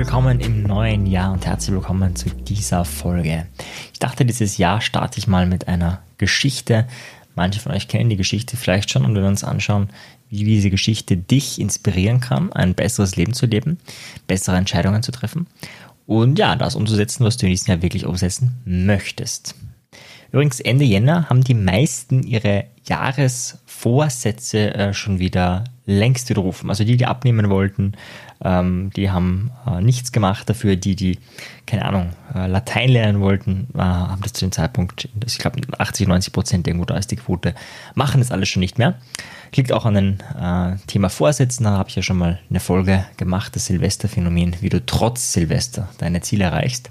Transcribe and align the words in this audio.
willkommen 0.00 0.40
im 0.40 0.62
neuen 0.62 1.04
Jahr 1.04 1.30
und 1.30 1.44
herzlich 1.44 1.74
willkommen 1.74 2.16
zu 2.16 2.30
dieser 2.30 2.86
Folge. 2.86 3.46
Ich 3.92 3.98
dachte, 3.98 4.24
dieses 4.24 4.56
Jahr 4.56 4.80
starte 4.80 5.18
ich 5.18 5.26
mal 5.26 5.44
mit 5.44 5.68
einer 5.68 6.00
Geschichte. 6.16 6.88
Manche 7.34 7.60
von 7.60 7.72
euch 7.72 7.86
kennen 7.86 8.08
die 8.08 8.16
Geschichte 8.16 8.56
vielleicht 8.56 8.90
schon 8.90 9.04
und 9.04 9.14
wir 9.14 9.22
uns 9.26 9.44
anschauen, 9.44 9.90
wie 10.30 10.44
diese 10.44 10.70
Geschichte 10.70 11.18
dich 11.18 11.60
inspirieren 11.60 12.20
kann, 12.20 12.50
ein 12.50 12.72
besseres 12.72 13.16
Leben 13.16 13.34
zu 13.34 13.44
leben, 13.44 13.78
bessere 14.26 14.56
Entscheidungen 14.56 15.02
zu 15.02 15.12
treffen 15.12 15.46
und 16.06 16.38
ja, 16.38 16.56
das 16.56 16.76
umzusetzen, 16.76 17.26
was 17.26 17.36
du 17.36 17.44
in 17.44 17.52
diesem 17.52 17.68
Jahr 17.68 17.82
wirklich 17.82 18.06
umsetzen 18.06 18.56
möchtest. 18.64 19.54
Übrigens, 20.32 20.60
Ende 20.60 20.86
Jänner 20.86 21.28
haben 21.28 21.44
die 21.44 21.52
meisten 21.52 22.22
ihre 22.22 22.64
Jahresvorsätze 23.80 24.74
äh, 24.74 24.94
schon 24.94 25.18
wieder 25.18 25.64
längst 25.86 26.28
widerrufen. 26.28 26.68
Also 26.68 26.84
die, 26.84 26.96
die 26.96 27.06
abnehmen 27.06 27.50
wollten, 27.50 27.94
ähm, 28.42 28.90
die 28.94 29.10
haben 29.10 29.50
äh, 29.66 29.80
nichts 29.80 30.12
gemacht 30.12 30.48
dafür. 30.48 30.76
Die, 30.76 30.94
die, 30.94 31.18
keine 31.66 31.84
Ahnung, 31.84 32.10
äh, 32.34 32.46
Latein 32.46 32.90
lernen 32.90 33.20
wollten, 33.20 33.68
äh, 33.74 33.78
haben 33.78 34.22
das 34.22 34.34
zu 34.34 34.44
dem 34.44 34.52
Zeitpunkt, 34.52 35.08
ich 35.26 35.38
glaube 35.38 35.60
80, 35.78 36.08
90 36.08 36.32
Prozent 36.32 36.66
irgendwo 36.66 36.84
da 36.84 36.96
ist 36.96 37.10
die 37.10 37.16
Quote, 37.16 37.54
machen 37.94 38.20
das 38.20 38.30
alles 38.30 38.48
schon 38.48 38.60
nicht 38.60 38.78
mehr. 38.78 38.94
Liegt 39.54 39.72
auch 39.72 39.84
an 39.84 39.94
dem 39.94 40.18
äh, 40.40 40.76
Thema 40.86 41.08
Vorsätzen, 41.08 41.64
da 41.64 41.70
habe 41.72 41.88
ich 41.88 41.96
ja 41.96 42.02
schon 42.02 42.18
mal 42.18 42.38
eine 42.50 42.60
Folge 42.60 43.04
gemacht, 43.16 43.56
das 43.56 43.66
Silvesterphänomen, 43.66 44.56
wie 44.60 44.68
du 44.68 44.84
trotz 44.84 45.32
Silvester 45.32 45.88
deine 45.98 46.20
Ziele 46.20 46.44
erreichst. 46.44 46.90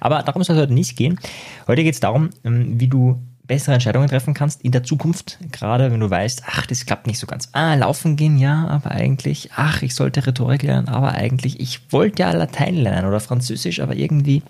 Aber 0.00 0.22
darum 0.22 0.44
soll 0.44 0.56
es 0.56 0.62
heute 0.62 0.74
nicht 0.74 0.96
gehen. 0.96 1.18
Heute 1.66 1.82
geht 1.82 1.94
es 1.94 2.00
darum, 2.00 2.30
ähm, 2.44 2.78
wie 2.78 2.86
du 2.88 3.20
bessere 3.46 3.74
Entscheidungen 3.74 4.08
treffen 4.08 4.34
kannst 4.34 4.62
in 4.62 4.72
der 4.72 4.82
Zukunft, 4.82 5.38
gerade 5.52 5.90
wenn 5.90 6.00
du 6.00 6.10
weißt, 6.10 6.42
ach, 6.46 6.66
das 6.66 6.86
klappt 6.86 7.06
nicht 7.06 7.18
so 7.18 7.26
ganz. 7.26 7.48
Ah, 7.52 7.74
laufen 7.74 8.16
gehen, 8.16 8.38
ja, 8.38 8.66
aber 8.68 8.90
eigentlich, 8.90 9.50
ach, 9.54 9.82
ich 9.82 9.94
sollte 9.94 10.26
Rhetorik 10.26 10.62
lernen, 10.62 10.88
aber 10.88 11.12
eigentlich, 11.12 11.60
ich 11.60 11.80
wollte 11.90 12.22
ja 12.22 12.32
Latein 12.32 12.74
lernen 12.74 13.06
oder 13.06 13.20
Französisch, 13.20 13.80
aber 13.80 13.94
irgendwie 13.94 14.42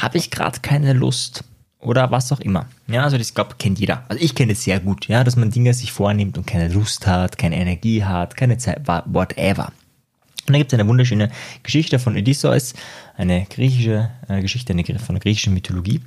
habe 0.00 0.18
ich 0.18 0.30
gerade 0.30 0.60
keine 0.60 0.92
Lust 0.92 1.44
oder 1.80 2.10
was 2.10 2.32
auch 2.32 2.40
immer. 2.40 2.66
Ja, 2.86 3.02
also 3.02 3.18
das 3.18 3.34
glaube 3.34 3.56
kennt 3.58 3.80
jeder. 3.80 4.04
Also 4.08 4.22
ich 4.22 4.34
kenne 4.34 4.52
es 4.52 4.62
sehr 4.62 4.80
gut, 4.80 5.08
ja, 5.08 5.24
dass 5.24 5.36
man 5.36 5.50
Dinge 5.50 5.74
sich 5.74 5.92
vornimmt 5.92 6.38
und 6.38 6.46
keine 6.46 6.68
Lust 6.68 7.06
hat, 7.06 7.38
keine 7.38 7.56
Energie 7.56 8.04
hat, 8.04 8.36
keine 8.36 8.58
Zeit, 8.58 8.86
whatever. 8.86 9.72
Und 10.46 10.54
da 10.54 10.58
gibt 10.58 10.72
es 10.72 10.78
eine 10.78 10.88
wunderschöne 10.88 11.30
Geschichte 11.62 11.98
von 11.98 12.16
Odysseus, 12.16 12.74
eine 13.16 13.46
griechische 13.46 14.10
äh, 14.28 14.40
Geschichte 14.40 14.72
eine, 14.72 14.84
von 14.98 15.14
der 15.14 15.20
griechischen 15.20 15.54
Mythologie. 15.54 16.00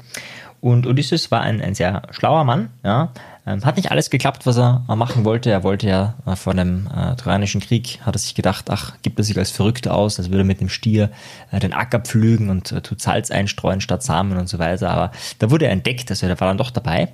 Und 0.66 0.88
Odysseus 0.88 1.30
war 1.30 1.42
ein, 1.42 1.62
ein 1.62 1.76
sehr 1.76 2.02
schlauer 2.10 2.44
Mann, 2.44 2.72
ja, 2.84 3.12
ähm, 3.46 3.64
hat 3.64 3.76
nicht 3.76 3.92
alles 3.92 4.10
geklappt, 4.10 4.48
was 4.48 4.58
er 4.58 4.84
machen 4.88 5.24
wollte. 5.24 5.52
Er 5.52 5.62
wollte 5.62 5.88
ja 5.88 6.16
äh, 6.26 6.36
vor 6.36 6.56
dem 6.56 6.88
äh, 6.88 7.16
Trojanischen 7.18 7.62
Krieg, 7.62 8.00
hat 8.02 8.16
er 8.16 8.18
sich 8.18 8.34
gedacht, 8.34 8.72
ach, 8.72 8.96
gibt 9.04 9.20
er 9.20 9.24
sich 9.24 9.38
als 9.38 9.52
Verrückter 9.52 9.94
aus, 9.94 10.18
als 10.18 10.30
würde 10.30 10.42
er 10.42 10.46
mit 10.46 10.62
dem 10.62 10.70
Stier 10.70 11.12
äh, 11.52 11.60
den 11.60 11.72
Acker 11.72 12.00
pflügen 12.00 12.50
und 12.50 12.72
äh, 12.72 12.82
tut 12.82 13.00
Salz 13.00 13.30
einstreuen 13.30 13.80
statt 13.80 14.02
Samen 14.02 14.40
und 14.40 14.50
so 14.50 14.58
weiter. 14.58 14.90
Aber 14.90 15.12
da 15.38 15.52
wurde 15.52 15.66
er 15.66 15.72
entdeckt, 15.72 16.10
also 16.10 16.26
er 16.26 16.40
war 16.40 16.48
dann 16.48 16.58
doch 16.58 16.72
dabei. 16.72 17.10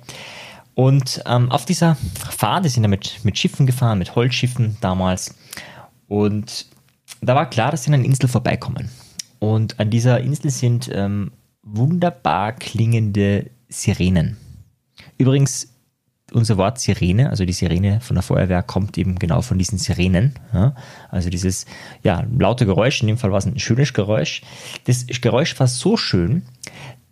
Und 0.72 1.22
ähm, 1.26 1.52
auf 1.52 1.66
dieser 1.66 1.98
Fahrt, 2.30 2.64
die 2.64 2.70
sind 2.70 2.84
ja 2.84 2.88
mit, 2.88 3.22
mit 3.22 3.36
Schiffen 3.36 3.66
gefahren, 3.66 3.98
mit 3.98 4.14
Holzschiffen 4.14 4.78
damals. 4.80 5.34
Und 6.08 6.68
da 7.20 7.34
war 7.34 7.50
klar, 7.50 7.70
dass 7.70 7.82
sie 7.82 7.90
an 7.90 8.00
einer 8.00 8.06
Insel 8.06 8.30
vorbeikommen. 8.30 8.88
Und 9.40 9.78
an 9.78 9.90
dieser 9.90 10.20
Insel 10.20 10.50
sind 10.50 10.88
ähm, 10.90 11.32
wunderbar 11.62 12.52
klingende 12.52 13.50
Sirenen. 13.68 14.36
Übrigens, 15.18 15.68
unser 16.32 16.56
Wort 16.56 16.80
Sirene, 16.80 17.30
also 17.30 17.44
die 17.44 17.52
Sirene 17.52 18.00
von 18.00 18.16
der 18.16 18.22
Feuerwehr, 18.22 18.62
kommt 18.62 18.96
eben 18.98 19.18
genau 19.18 19.42
von 19.42 19.58
diesen 19.58 19.78
Sirenen. 19.78 20.34
Ja? 20.52 20.74
Also 21.10 21.30
dieses 21.30 21.66
ja, 22.02 22.24
laute 22.36 22.66
Geräusch, 22.66 23.00
in 23.02 23.08
dem 23.08 23.18
Fall 23.18 23.30
war 23.30 23.38
es 23.38 23.46
ein 23.46 23.58
schönes 23.58 23.92
Geräusch. 23.92 24.42
Das 24.84 25.06
Geräusch 25.06 25.58
war 25.60 25.66
so 25.66 25.96
schön, 25.96 26.42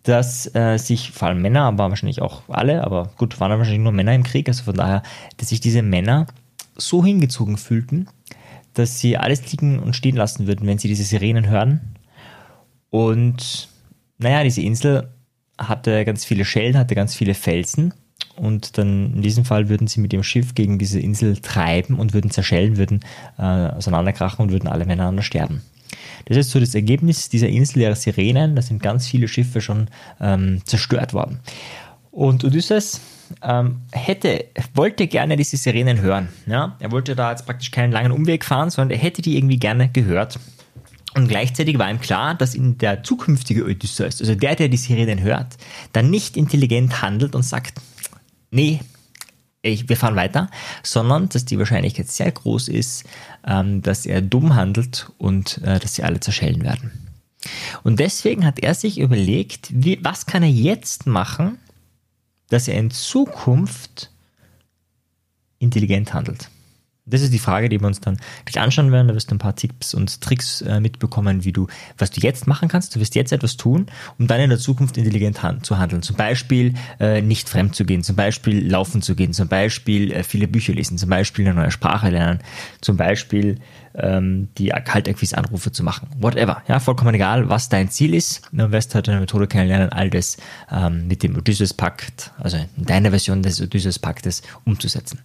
dass 0.03 0.53
äh, 0.55 0.77
sich 0.77 1.11
vor 1.11 1.27
allem 1.27 1.41
Männer, 1.41 1.61
aber 1.61 1.89
wahrscheinlich 1.89 2.21
auch 2.21 2.41
alle, 2.47 2.83
aber 2.83 3.11
gut, 3.17 3.39
waren 3.39 3.51
wahrscheinlich 3.51 3.83
nur 3.83 3.91
Männer 3.91 4.15
im 4.15 4.23
Krieg, 4.23 4.47
also 4.47 4.63
von 4.63 4.75
daher, 4.75 5.03
dass 5.37 5.49
sich 5.49 5.59
diese 5.59 5.83
Männer 5.83 6.25
so 6.75 7.05
hingezogen 7.05 7.57
fühlten, 7.57 8.07
dass 8.73 8.99
sie 8.99 9.17
alles 9.17 9.51
liegen 9.51 9.79
und 9.79 9.95
stehen 9.95 10.15
lassen 10.15 10.47
würden, 10.47 10.65
wenn 10.65 10.79
sie 10.79 10.87
diese 10.87 11.03
Sirenen 11.03 11.47
hören. 11.47 11.95
Und 12.89 13.69
naja, 14.21 14.43
diese 14.43 14.61
Insel 14.61 15.09
hatte 15.57 16.05
ganz 16.05 16.25
viele 16.25 16.45
Schellen, 16.45 16.77
hatte 16.77 16.95
ganz 16.95 17.15
viele 17.15 17.33
Felsen. 17.33 17.93
Und 18.35 18.77
dann 18.77 19.15
in 19.15 19.21
diesem 19.21 19.45
Fall 19.45 19.69
würden 19.69 19.87
sie 19.87 19.99
mit 19.99 20.11
dem 20.11 20.23
Schiff 20.23 20.55
gegen 20.55 20.79
diese 20.79 20.99
Insel 20.99 21.37
treiben 21.37 21.99
und 21.99 22.13
würden 22.13 22.31
zerschellen, 22.31 22.77
würden 22.77 23.01
äh, 23.37 23.41
auseinanderkrachen 23.41 24.43
und 24.43 24.51
würden 24.51 24.67
alle 24.67 24.85
miteinander 24.85 25.21
sterben. 25.21 25.61
Das 26.25 26.37
ist 26.37 26.51
so 26.51 26.59
das 26.59 26.73
Ergebnis 26.73 27.29
dieser 27.29 27.49
Insel 27.49 27.79
der 27.79 27.95
Sirenen. 27.95 28.55
Da 28.55 28.61
sind 28.61 28.81
ganz 28.81 29.07
viele 29.07 29.27
Schiffe 29.27 29.59
schon 29.61 29.87
ähm, 30.19 30.61
zerstört 30.65 31.13
worden. 31.13 31.39
Und 32.11 32.43
Odysseus 32.43 33.01
ähm, 33.41 33.81
hätte, 33.91 34.45
wollte 34.73 35.07
gerne 35.07 35.35
diese 35.35 35.57
Sirenen 35.57 36.01
hören. 36.01 36.29
Ja? 36.45 36.75
Er 36.79 36.91
wollte 36.91 37.15
da 37.15 37.31
jetzt 37.31 37.45
praktisch 37.45 37.71
keinen 37.71 37.91
langen 37.91 38.11
Umweg 38.11 38.45
fahren, 38.45 38.69
sondern 38.69 38.97
er 38.97 39.03
hätte 39.03 39.21
die 39.21 39.37
irgendwie 39.37 39.57
gerne 39.57 39.89
gehört. 39.89 40.39
Und 41.13 41.27
gleichzeitig 41.27 41.77
war 41.77 41.89
ihm 41.89 41.99
klar, 41.99 42.35
dass 42.35 42.55
in 42.55 42.77
der 42.77 43.03
zukünftige 43.03 43.65
Odysseus, 43.65 44.21
also 44.21 44.35
der, 44.35 44.55
der 44.55 44.69
die 44.69 44.77
Sirenen 44.77 45.21
hört, 45.21 45.57
dann 45.91 46.09
nicht 46.09 46.37
intelligent 46.37 47.01
handelt 47.01 47.35
und 47.35 47.43
sagt, 47.43 47.81
nee, 48.49 48.79
ich, 49.61 49.89
wir 49.89 49.97
fahren 49.97 50.15
weiter, 50.15 50.49
sondern 50.83 51.29
dass 51.29 51.45
die 51.45 51.59
Wahrscheinlichkeit 51.59 52.07
sehr 52.07 52.31
groß 52.31 52.67
ist, 52.69 53.03
ähm, 53.45 53.81
dass 53.81 54.05
er 54.05 54.21
dumm 54.21 54.55
handelt 54.55 55.11
und 55.17 55.59
äh, 55.59 55.79
dass 55.79 55.95
sie 55.95 56.03
alle 56.03 56.19
zerschellen 56.19 56.63
werden. 56.63 56.91
Und 57.83 57.99
deswegen 57.99 58.45
hat 58.45 58.59
er 58.59 58.73
sich 58.73 58.99
überlegt, 58.99 59.69
wie, 59.71 59.99
was 60.03 60.25
kann 60.25 60.43
er 60.43 60.49
jetzt 60.49 61.07
machen, 61.07 61.57
dass 62.49 62.67
er 62.67 62.77
in 62.79 62.91
Zukunft 62.91 64.11
intelligent 65.59 66.13
handelt. 66.13 66.49
Das 67.05 67.21
ist 67.21 67.33
die 67.33 67.39
Frage, 67.39 67.67
die 67.67 67.79
wir 67.79 67.87
uns 67.87 67.99
dann 67.99 68.17
gleich 68.45 68.63
anschauen 68.63 68.91
werden. 68.91 69.07
Da 69.07 69.15
wirst 69.15 69.31
du 69.31 69.35
ein 69.35 69.39
paar 69.39 69.55
Tipps 69.55 69.95
und 69.95 70.21
Tricks 70.21 70.61
äh, 70.61 70.79
mitbekommen, 70.79 71.43
wie 71.43 71.51
du, 71.51 71.65
was 71.97 72.11
du 72.11 72.21
jetzt 72.21 72.45
machen 72.45 72.69
kannst. 72.69 72.95
Du 72.95 72.99
wirst 72.99 73.15
jetzt 73.15 73.31
etwas 73.31 73.57
tun, 73.57 73.87
um 74.19 74.27
dann 74.27 74.39
in 74.39 74.51
der 74.51 74.59
Zukunft 74.59 74.97
intelligent 74.97 75.41
han 75.41 75.63
zu 75.63 75.79
handeln. 75.79 76.03
Zum 76.03 76.15
Beispiel 76.15 76.75
äh, 76.99 77.21
nicht 77.23 77.49
fremd 77.49 77.75
zu 77.75 77.85
gehen, 77.85 78.03
zum 78.03 78.15
Beispiel 78.15 78.69
laufen 78.69 79.01
zu 79.01 79.15
gehen, 79.15 79.33
zum 79.33 79.47
Beispiel 79.47 80.11
äh, 80.11 80.23
viele 80.23 80.47
Bücher 80.47 80.73
lesen, 80.73 80.99
zum 80.99 81.09
Beispiel 81.09 81.47
eine 81.47 81.59
neue 81.59 81.71
Sprache 81.71 82.09
lernen, 82.09 82.39
zum 82.81 82.97
Beispiel 82.97 83.57
ähm, 83.95 84.49
die 84.57 84.69
Kaltakquise-Anrufe 84.69 85.71
zu 85.71 85.83
machen. 85.83 86.07
Whatever. 86.19 86.61
Ja, 86.67 86.79
vollkommen 86.79 87.13
egal, 87.13 87.49
was 87.49 87.69
dein 87.69 87.89
Ziel 87.89 88.13
ist. 88.13 88.41
Du 88.51 88.71
wirst 88.71 88.95
heute 88.95 89.11
eine 89.11 89.21
Methode 89.21 89.47
kennenlernen, 89.47 89.89
all 89.89 90.09
das 90.09 90.37
ähm, 90.71 91.07
mit 91.07 91.23
dem 91.23 91.35
Odysseus-Pakt, 91.35 92.31
also 92.39 92.57
in 92.57 92.85
deiner 92.85 93.09
Version 93.09 93.43
des 93.43 93.61
Odysseus-Paktes 93.61 94.41
umzusetzen. 94.65 95.19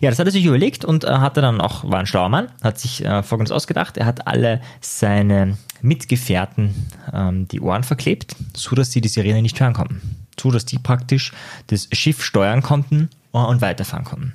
Ja, 0.00 0.10
das 0.10 0.18
hat 0.18 0.26
er 0.26 0.32
sich 0.32 0.44
überlegt 0.44 0.84
und 0.84 1.04
äh, 1.04 1.08
hatte 1.08 1.40
dann 1.40 1.60
auch, 1.60 1.84
war 1.90 2.00
ein 2.00 2.06
schlauer 2.06 2.28
Mann, 2.28 2.48
hat 2.62 2.78
sich 2.78 3.04
äh, 3.04 3.22
folgendes 3.22 3.52
ausgedacht. 3.52 3.96
Er 3.96 4.06
hat 4.06 4.26
alle 4.26 4.60
seine 4.80 5.56
Mitgefährten 5.80 6.74
ähm, 7.12 7.48
die 7.48 7.60
Ohren 7.60 7.84
verklebt, 7.84 8.36
so 8.54 8.74
dass 8.76 8.92
sie 8.92 9.00
die 9.00 9.08
Sirene 9.08 9.42
nicht 9.42 9.60
hören 9.60 9.72
konnten. 9.74 10.00
So 10.40 10.50
dass 10.50 10.64
die 10.64 10.78
praktisch 10.78 11.32
das 11.66 11.88
Schiff 11.92 12.22
steuern 12.22 12.62
konnten 12.62 13.10
und 13.32 13.60
weiterfahren 13.60 14.04
konnten. 14.04 14.32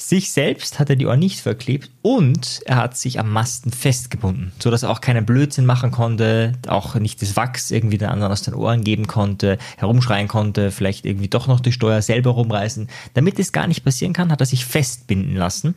Sich 0.00 0.30
selbst 0.30 0.78
hat 0.78 0.90
er 0.90 0.94
die 0.96 1.06
Ohren 1.06 1.18
nicht 1.18 1.40
verklebt 1.40 1.90
und 2.02 2.60
er 2.66 2.76
hat 2.76 2.96
sich 2.96 3.18
am 3.18 3.32
Masten 3.32 3.72
festgebunden, 3.72 4.52
so 4.60 4.70
dass 4.70 4.84
er 4.84 4.90
auch 4.90 5.00
keinen 5.00 5.26
Blödsinn 5.26 5.66
machen 5.66 5.90
konnte, 5.90 6.52
auch 6.68 6.94
nicht 6.94 7.20
das 7.20 7.34
Wachs 7.34 7.72
irgendwie 7.72 7.98
den 7.98 8.08
anderen 8.08 8.30
aus 8.30 8.42
den 8.42 8.54
Ohren 8.54 8.84
geben 8.84 9.08
konnte, 9.08 9.58
herumschreien 9.76 10.28
konnte, 10.28 10.70
vielleicht 10.70 11.04
irgendwie 11.04 11.26
doch 11.26 11.48
noch 11.48 11.58
die 11.58 11.72
Steuer 11.72 12.00
selber 12.00 12.30
rumreißen. 12.30 12.88
Damit 13.14 13.40
es 13.40 13.50
gar 13.50 13.66
nicht 13.66 13.84
passieren 13.84 14.12
kann, 14.12 14.30
hat 14.30 14.38
er 14.40 14.46
sich 14.46 14.64
festbinden 14.64 15.34
lassen. 15.34 15.74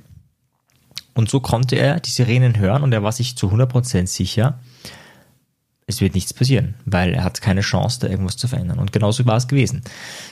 Und 1.16 1.32
so 1.32 1.40
konnte 1.40 1.76
er 1.76 2.00
die 2.00 2.12
Sirenen 2.12 2.60
hören 2.60 2.84
und 2.84 2.94
er 2.94 3.02
war 3.02 3.12
sich 3.12 3.36
zu 3.36 3.48
100% 3.48 4.06
sicher, 4.06 4.60
es 5.88 6.02
wird 6.02 6.16
nichts 6.16 6.34
passieren, 6.34 6.76
weil 6.86 7.14
er 7.14 7.24
hat 7.24 7.42
keine 7.42 7.62
Chance, 7.62 8.00
da 8.02 8.08
irgendwas 8.08 8.38
zu 8.38 8.48
verändern. 8.48 8.80
Und 8.80 8.94
genauso 8.94 9.26
war 9.26 9.38
es 9.38 9.48
gewesen. 9.48 9.82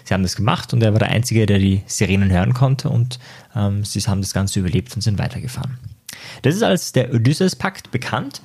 Sie 0.03 0.13
haben 0.13 0.23
das 0.23 0.35
gemacht 0.35 0.73
und 0.73 0.81
er 0.81 0.93
war 0.93 0.99
der 0.99 1.09
Einzige, 1.09 1.45
der 1.45 1.59
die 1.59 1.83
Sirenen 1.85 2.31
hören 2.31 2.53
konnte 2.53 2.89
und 2.89 3.19
ähm, 3.55 3.83
sie 3.83 3.99
haben 4.01 4.21
das 4.21 4.33
Ganze 4.33 4.59
überlebt 4.59 4.95
und 4.95 5.01
sind 5.01 5.19
weitergefahren. 5.19 5.77
Das 6.41 6.55
ist 6.55 6.63
als 6.63 6.91
der 6.91 7.13
Odysseus-Pakt 7.13 7.91
bekannt. 7.91 8.41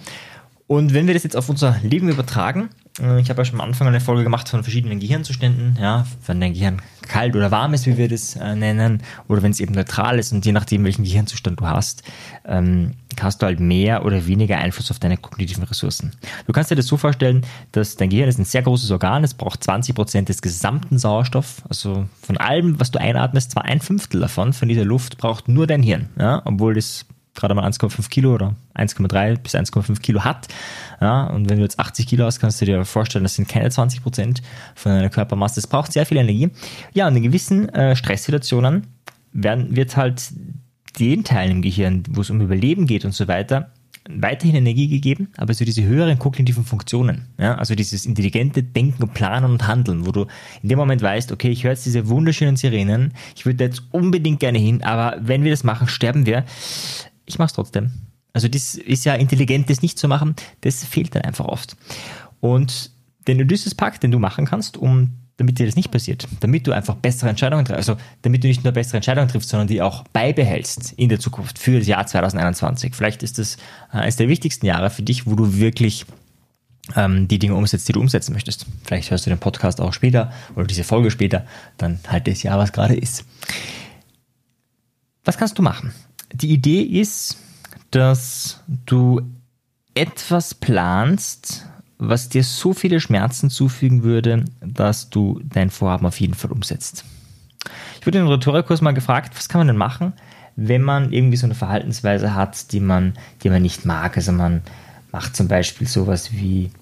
Und 0.66 0.94
wenn 0.94 1.06
wir 1.06 1.14
das 1.14 1.24
jetzt 1.24 1.36
auf 1.36 1.48
unser 1.48 1.76
Leben 1.82 2.08
übertragen, 2.08 2.70
äh, 3.00 3.20
ich 3.20 3.28
habe 3.28 3.40
ja 3.40 3.44
schon 3.44 3.60
am 3.60 3.66
Anfang 3.66 3.86
eine 3.86 4.00
Folge 4.00 4.24
gemacht 4.24 4.48
von 4.48 4.62
verschiedenen 4.62 4.98
Gehirnzuständen, 4.98 5.76
ja, 5.80 6.06
wenn 6.26 6.40
dein 6.40 6.54
Gehirn 6.54 6.80
kalt 7.02 7.36
oder 7.36 7.50
warm 7.50 7.74
ist, 7.74 7.86
wie 7.86 7.98
wir 7.98 8.08
das 8.08 8.36
äh, 8.36 8.54
nennen, 8.56 9.02
oder 9.28 9.42
wenn 9.42 9.50
es 9.50 9.60
eben 9.60 9.74
neutral 9.74 10.18
ist 10.18 10.32
und 10.32 10.46
je 10.46 10.52
nachdem, 10.52 10.84
welchen 10.84 11.04
Gehirnzustand 11.04 11.60
du 11.60 11.66
hast, 11.66 12.02
ähm, 12.46 12.92
hast 13.20 13.42
du 13.42 13.46
halt 13.46 13.60
mehr 13.60 14.06
oder 14.06 14.26
weniger 14.26 14.56
Einfluss 14.56 14.90
auf 14.90 14.98
deine 14.98 15.18
kognitiven 15.18 15.64
Ressourcen. 15.64 16.12
Du 16.46 16.52
kannst 16.52 16.70
dir 16.70 16.76
das 16.76 16.86
so 16.86 16.96
vorstellen, 16.96 17.42
dass 17.72 17.96
dein 17.96 18.08
Gehirn 18.08 18.28
ist 18.28 18.38
ein 18.38 18.46
sehr 18.46 18.62
großes 18.62 18.90
Organ, 18.90 19.22
es 19.22 19.34
braucht 19.34 19.62
20 19.62 19.94
Prozent 19.94 20.28
des 20.30 20.40
gesamten 20.40 20.98
Sauerstoffs, 20.98 21.62
also 21.68 22.06
von 22.22 22.38
allem, 22.38 22.80
was 22.80 22.90
du 22.90 22.98
einatmest, 22.98 23.50
zwar 23.50 23.66
ein 23.66 23.80
Fünftel 23.80 24.20
davon, 24.20 24.54
von 24.54 24.68
dieser 24.68 24.84
Luft 24.84 25.18
braucht 25.18 25.46
nur 25.46 25.66
dein 25.66 25.82
Hirn, 25.82 26.08
ja, 26.18 26.40
obwohl 26.46 26.74
das 26.74 27.04
gerade 27.34 27.54
mal 27.54 27.68
1,5 27.68 28.08
Kilo 28.08 28.34
oder 28.34 28.54
1,3 28.74 29.38
bis 29.38 29.54
1,5 29.54 30.00
Kilo 30.00 30.24
hat. 30.24 30.48
Ja, 31.00 31.24
und 31.24 31.48
wenn 31.48 31.58
du 31.58 31.62
jetzt 31.62 31.78
80 31.78 32.06
Kilo 32.06 32.24
hast, 32.24 32.40
kannst 32.40 32.60
du 32.60 32.64
dir 32.64 32.84
vorstellen, 32.84 33.24
das 33.24 33.34
sind 33.34 33.48
keine 33.48 33.70
20 33.70 34.02
Prozent 34.02 34.42
von 34.74 34.92
deiner 34.92 35.10
Körpermasse. 35.10 35.56
Das 35.56 35.66
braucht 35.66 35.92
sehr 35.92 36.06
viel 36.06 36.16
Energie. 36.16 36.50
Ja, 36.92 37.08
und 37.08 37.16
in 37.16 37.22
gewissen 37.22 37.68
äh, 37.70 37.96
Stresssituationen 37.96 38.86
werden, 39.32 39.74
wird 39.76 39.96
halt 39.96 40.32
den 40.98 41.24
Teilen 41.24 41.52
im 41.52 41.62
Gehirn, 41.62 42.04
wo 42.10 42.20
es 42.20 42.30
um 42.30 42.40
Überleben 42.40 42.86
geht 42.86 43.04
und 43.04 43.12
so 43.12 43.26
weiter, 43.26 43.70
weiterhin 44.08 44.54
Energie 44.54 44.88
gegeben, 44.88 45.28
aber 45.36 45.54
so 45.54 45.64
diese 45.64 45.82
höheren 45.82 46.18
kognitiven 46.18 46.64
Funktionen, 46.64 47.26
ja, 47.38 47.54
also 47.54 47.74
dieses 47.74 48.04
intelligente 48.04 48.62
Denken, 48.62 49.08
Planen 49.08 49.50
und 49.50 49.66
Handeln, 49.66 50.06
wo 50.06 50.12
du 50.12 50.26
in 50.62 50.68
dem 50.68 50.78
Moment 50.78 51.00
weißt, 51.00 51.32
okay, 51.32 51.48
ich 51.48 51.64
höre 51.64 51.72
jetzt 51.72 51.86
diese 51.86 52.08
wunderschönen 52.08 52.56
Sirenen, 52.56 53.12
ich 53.34 53.46
würde 53.46 53.64
jetzt 53.64 53.82
unbedingt 53.92 54.40
gerne 54.40 54.58
hin, 54.58 54.82
aber 54.82 55.16
wenn 55.20 55.42
wir 55.42 55.50
das 55.50 55.64
machen, 55.64 55.88
sterben 55.88 56.26
wir. 56.26 56.44
Ich 57.26 57.38
mache 57.38 57.46
es 57.46 57.52
trotzdem. 57.52 57.92
Also 58.32 58.48
das 58.48 58.74
ist 58.74 59.04
ja 59.04 59.14
intelligent, 59.14 59.70
das 59.70 59.80
nicht 59.82 59.98
zu 59.98 60.08
machen, 60.08 60.34
das 60.62 60.84
fehlt 60.84 61.14
dann 61.14 61.22
einfach 61.22 61.46
oft. 61.46 61.76
Und 62.40 62.90
den 63.26 63.40
Odysseus-Pakt, 63.40 64.02
den 64.02 64.10
du 64.10 64.18
machen 64.18 64.44
kannst, 64.44 64.76
um 64.76 65.12
damit 65.36 65.58
dir 65.58 65.66
das 65.66 65.76
nicht 65.76 65.90
passiert, 65.90 66.28
damit 66.40 66.66
du 66.66 66.72
einfach 66.72 66.94
bessere 66.94 67.28
Entscheidungen 67.28 67.64
triffst, 67.64 67.88
also 67.88 68.00
damit 68.22 68.44
du 68.44 68.48
nicht 68.48 68.62
nur 68.62 68.72
bessere 68.72 68.98
Entscheidungen 68.98 69.28
triffst, 69.28 69.48
sondern 69.48 69.66
die 69.66 69.82
auch 69.82 70.04
beibehältst 70.08 70.92
in 70.92 71.08
der 71.08 71.18
Zukunft 71.18 71.58
für 71.58 71.78
das 71.78 71.88
Jahr 71.88 72.06
2021. 72.06 72.94
Vielleicht 72.94 73.22
ist 73.22 73.38
das 73.38 73.56
äh, 73.92 73.98
eines 73.98 74.16
der 74.16 74.28
wichtigsten 74.28 74.66
Jahre 74.66 74.90
für 74.90 75.02
dich, 75.02 75.26
wo 75.26 75.34
du 75.34 75.56
wirklich 75.56 76.06
ähm, 76.94 77.26
die 77.26 77.38
Dinge 77.38 77.54
umsetzt, 77.54 77.88
die 77.88 77.92
du 77.92 78.00
umsetzen 78.00 78.32
möchtest. 78.32 78.66
Vielleicht 78.84 79.10
hörst 79.10 79.26
du 79.26 79.30
den 79.30 79.38
Podcast 79.38 79.80
auch 79.80 79.92
später 79.92 80.32
oder 80.54 80.66
diese 80.66 80.84
Folge 80.84 81.10
später, 81.10 81.46
dann 81.78 81.98
halt 82.06 82.28
das 82.28 82.42
Jahr, 82.42 82.58
was 82.58 82.72
gerade 82.72 82.94
ist. 82.94 83.24
Was 85.24 85.38
kannst 85.38 85.58
du 85.58 85.62
machen? 85.62 85.92
Die 86.34 86.50
Idee 86.50 86.82
ist, 86.82 87.36
dass 87.92 88.60
du 88.86 89.22
etwas 89.94 90.52
planst, 90.52 91.64
was 91.98 92.28
dir 92.28 92.42
so 92.42 92.72
viele 92.72 92.98
Schmerzen 92.98 93.50
zufügen 93.50 94.02
würde, 94.02 94.44
dass 94.60 95.10
du 95.10 95.40
dein 95.44 95.70
Vorhaben 95.70 96.06
auf 96.06 96.18
jeden 96.18 96.34
Fall 96.34 96.50
umsetzt. 96.50 97.04
Ich 98.00 98.06
wurde 98.06 98.18
in 98.18 98.24
den 98.24 98.32
Rhetorikkurs 98.32 98.80
mal 98.80 98.90
gefragt, 98.90 99.36
was 99.36 99.48
kann 99.48 99.60
man 99.60 99.68
denn 99.68 99.76
machen, 99.76 100.12
wenn 100.56 100.82
man 100.82 101.12
irgendwie 101.12 101.36
so 101.36 101.46
eine 101.46 101.54
Verhaltensweise 101.54 102.34
hat, 102.34 102.72
die 102.72 102.80
man, 102.80 103.14
die 103.44 103.50
man 103.50 103.62
nicht 103.62 103.84
mag. 103.84 104.16
Also 104.16 104.32
man 104.32 104.62
macht 105.12 105.36
zum 105.36 105.46
Beispiel 105.46 105.86
sowas 105.86 106.32
wie, 106.32 106.72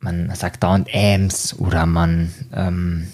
man 0.00 0.34
sagt 0.34 0.62
dauernd 0.62 0.88
Ams 0.94 1.58
oder 1.58 1.84
man 1.84 2.32
ähm, 2.54 3.06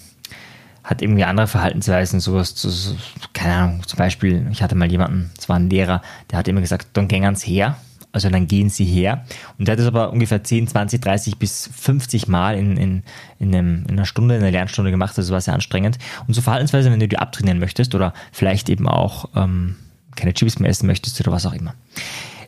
hat 0.89 1.01
irgendwie 1.01 1.23
andere 1.23 1.47
Verhaltensweisen, 1.47 2.19
sowas, 2.19 2.53
so, 2.55 2.95
keine 3.33 3.53
Ahnung, 3.53 3.87
zum 3.87 3.97
Beispiel, 3.97 4.47
ich 4.51 4.63
hatte 4.63 4.75
mal 4.75 4.89
jemanden, 4.89 5.31
es 5.37 5.47
war 5.47 5.57
ein 5.57 5.69
Lehrer, 5.69 6.01
der 6.31 6.39
hat 6.39 6.47
immer 6.47 6.61
gesagt, 6.61 6.87
dann 6.93 7.07
gäng 7.07 7.25
ans 7.25 7.45
her 7.45 7.77
also 8.11 8.29
dann 8.29 8.47
gehen 8.47 8.69
sie 8.69 8.85
her. 8.85 9.23
Und 9.57 9.67
er 9.67 9.73
hat 9.73 9.79
das 9.79 9.85
aber 9.85 10.11
ungefähr 10.11 10.43
10, 10.43 10.67
20, 10.67 11.01
30 11.01 11.37
bis 11.37 11.69
50 11.71 12.27
Mal 12.27 12.57
in, 12.57 12.75
in, 12.75 13.03
in, 13.37 13.53
einem, 13.53 13.83
in 13.83 13.91
einer 13.91 14.05
Stunde, 14.05 14.35
in 14.35 14.41
einer 14.41 14.51
Lernstunde 14.51 14.91
gemacht. 14.91 15.17
Also 15.17 15.31
war 15.31 15.41
sehr 15.41 15.53
anstrengend. 15.53 15.99
Und 16.27 16.33
so 16.33 16.41
Verhaltensweise, 16.41 16.91
wenn 16.91 16.99
du 16.99 17.07
die 17.07 17.19
abtrainieren 17.19 17.59
möchtest 17.59 17.93
oder 17.93 18.13
vielleicht 18.31 18.69
eben 18.69 18.87
auch 18.87 19.29
ähm, 19.35 19.75
keine 20.15 20.33
Chips 20.33 20.59
mehr 20.59 20.69
essen 20.69 20.87
möchtest 20.87 21.19
oder 21.21 21.31
was 21.31 21.45
auch 21.45 21.53
immer. 21.53 21.75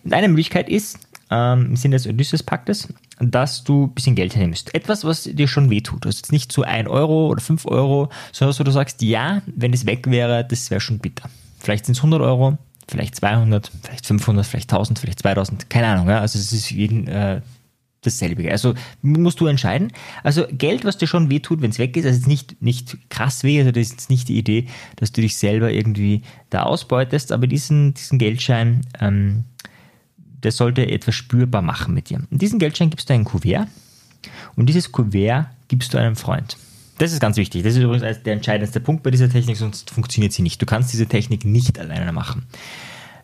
Eine 0.10 0.30
Möglichkeit 0.30 0.68
ist, 0.68 0.98
ähm, 1.30 1.68
im 1.68 1.76
Sinne 1.76 1.96
des 1.96 2.08
Odysseus-Paktes, 2.08 2.88
dass 3.22 3.64
du 3.64 3.86
ein 3.86 3.94
bisschen 3.94 4.16
Geld 4.16 4.36
hernimmst. 4.36 4.74
Etwas, 4.74 5.04
was 5.06 5.24
dir 5.24 5.48
schon 5.48 5.70
wehtut. 5.70 6.06
Also 6.06 6.18
jetzt 6.18 6.32
nicht 6.32 6.52
so 6.52 6.64
ein 6.64 6.88
Euro 6.88 7.28
oder 7.28 7.42
fünf 7.42 7.66
Euro, 7.66 8.10
sondern 8.32 8.54
so 8.54 8.64
du 8.64 8.72
sagst, 8.72 9.02
ja, 9.02 9.42
wenn 9.46 9.74
es 9.74 9.86
weg 9.86 10.10
wäre, 10.10 10.44
das 10.44 10.72
wäre 10.72 10.82
schon 10.82 11.00
bitter. 11.00 11.30
Vielleicht 11.60 11.86
sind 11.86 11.94
es 11.94 12.00
100 12.00 12.22
Euro, 12.22 12.58
vielleicht 12.88 13.16
200, 13.16 13.72
vielleicht 13.84 14.06
500, 14.06 14.46
vielleicht 14.46 14.72
1000, 14.72 15.00
vielleicht 15.00 15.20
2000, 15.20 15.70
keine 15.70 15.88
Ahnung. 15.88 16.10
Ja? 16.10 16.20
Also 16.20 16.40
es 16.40 16.52
ist 16.52 16.72
jeden 16.72 17.08
äh, 17.08 17.42
dasselbe. 18.02 18.52
Also 18.52 18.74
musst 19.02 19.40
du 19.40 19.48
entscheiden. 19.48 19.92
Also 20.24 20.46
Geld, 20.52 20.86
was 20.86 20.98
dir 20.98 21.08
schon 21.08 21.30
wehtut, 21.30 21.62
wenn 21.62 21.72
es 21.72 21.80
weg 21.80 21.96
ist, 21.96 22.06
also 22.06 22.28
nicht, 22.28 22.62
nicht 22.62 22.98
krass 23.10 23.44
weh, 23.44 23.60
also 23.60 23.72
das 23.72 23.90
ist 23.90 24.10
nicht 24.10 24.28
die 24.28 24.38
Idee, 24.38 24.68
dass 24.96 25.12
du 25.12 25.22
dich 25.22 25.38
selber 25.38 25.72
irgendwie 25.72 26.24
da 26.50 26.64
ausbeutest, 26.64 27.32
aber 27.32 27.48
diesen, 27.48 27.94
diesen 27.94 28.18
Geldschein, 28.18 28.82
ähm, 29.00 29.46
der 30.44 30.52
sollte 30.52 30.90
etwas 30.90 31.16
spürbar 31.16 31.62
machen 31.62 31.94
mit 31.94 32.10
dir. 32.10 32.22
Und 32.30 32.42
diesen 32.42 32.60
Geldschein 32.60 32.90
gibst 32.90 33.10
du 33.10 33.14
ein 33.14 33.24
Kuvert 33.26 33.68
und 34.56 34.68
dieses 34.68 34.92
Kuvert 34.92 35.48
gibst 35.68 35.94
du 35.94 35.98
einem 35.98 36.16
Freund. 36.16 36.58
Das 36.98 37.14
ist 37.14 37.20
ganz 37.20 37.38
wichtig. 37.38 37.64
Das 37.64 37.74
ist 37.74 37.82
übrigens 37.82 38.22
der 38.24 38.34
entscheidendste 38.34 38.80
Punkt 38.80 39.02
bei 39.02 39.10
dieser 39.10 39.30
Technik, 39.30 39.58
sonst 39.58 39.90
funktioniert 39.90 40.34
sie 40.34 40.44
nicht. 40.44 40.62
Du 40.62 40.68
kannst 40.68 40.94
diese 40.94 41.08
Technik 41.08 41.46
nicht 41.46 41.80
alleine 41.80 42.12
machen. 42.12 42.46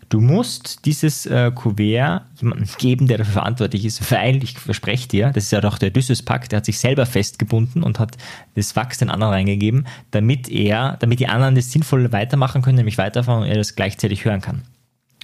Du 0.09 0.21
musst 0.21 0.85
dieses 0.85 1.25
äh, 1.25 1.51
Kuvert 1.53 2.23
jemandem 2.39 2.67
geben, 2.77 3.07
der 3.07 3.17
dafür 3.17 3.33
verantwortlich 3.33 3.83
ist, 3.83 4.09
weil 4.11 4.41
ich 4.41 4.57
verspreche 4.57 5.07
dir, 5.09 5.31
das 5.31 5.45
ist 5.45 5.51
ja 5.51 5.59
doch 5.59 5.77
der 5.77 5.89
Odysseus-Pakt, 5.89 6.53
der 6.53 6.57
hat 6.57 6.65
sich 6.65 6.79
selber 6.79 7.05
festgebunden 7.05 7.83
und 7.83 7.99
hat 7.99 8.15
das 8.55 8.75
Wachs 8.77 8.99
den 8.99 9.09
anderen 9.09 9.33
reingegeben, 9.33 9.85
damit 10.11 10.47
er, 10.47 10.95
damit 11.01 11.19
die 11.19 11.27
anderen 11.27 11.55
das 11.55 11.71
sinnvoll 11.71 12.11
weitermachen 12.13 12.61
können, 12.61 12.77
nämlich 12.77 12.97
weiterfahren 12.97 13.43
und 13.43 13.49
er 13.49 13.57
das 13.57 13.75
gleichzeitig 13.75 14.23
hören 14.23 14.39
kann. 14.39 14.61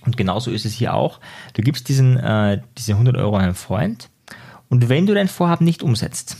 Und 0.06 0.18
genauso 0.18 0.52
ist 0.52 0.66
es 0.66 0.74
hier 0.74 0.94
auch. 0.94 1.20
Du 1.54 1.62
gibst 1.62 1.90
diesen, 1.90 2.18
äh, 2.18 2.62
diese 2.78 2.94
100 2.94 3.18
Euro 3.18 3.38
einem 3.38 3.56
Freund 3.56 4.10
und 4.74 4.90
wenn 4.90 5.06
du 5.06 5.14
dein 5.14 5.28
Vorhaben 5.28 5.66
nicht 5.66 5.84
umsetzt, 5.84 6.36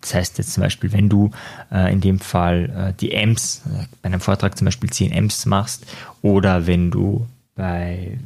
das 0.00 0.12
heißt 0.12 0.38
jetzt 0.38 0.54
zum 0.54 0.64
Beispiel, 0.64 0.90
wenn 0.90 1.08
du 1.08 1.30
äh, 1.70 1.92
in 1.92 2.00
dem 2.00 2.18
Fall 2.18 2.90
äh, 2.90 2.92
die 3.00 3.16
Amps, 3.16 3.62
äh, 3.66 3.86
bei 4.02 4.08
einem 4.08 4.20
Vortrag 4.20 4.58
zum 4.58 4.64
Beispiel 4.64 4.90
10 4.90 5.16
Amps 5.16 5.46
machst 5.46 5.86
oder 6.20 6.66
wenn 6.66 6.90
du 6.90 7.28
bei 7.54 8.18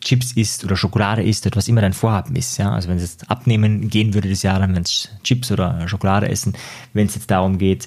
Chips 0.00 0.32
isst 0.32 0.64
oder 0.64 0.76
Schokolade 0.76 1.22
isst, 1.22 1.48
was 1.54 1.68
immer 1.68 1.80
dein 1.80 1.92
Vorhaben 1.92 2.34
ist. 2.34 2.56
Ja? 2.58 2.72
Also 2.72 2.88
wenn 2.88 2.96
es 2.96 3.04
jetzt 3.04 3.30
abnehmen 3.30 3.88
gehen 3.88 4.14
würde 4.14 4.28
das 4.28 4.42
Jahr, 4.42 4.58
dann 4.58 4.74
wenn 4.74 4.82
es 4.82 5.08
Chips 5.22 5.52
oder 5.52 5.86
Schokolade 5.86 6.28
essen. 6.28 6.54
Wenn 6.92 7.06
es 7.06 7.14
jetzt 7.14 7.30
darum 7.30 7.58
geht, 7.58 7.86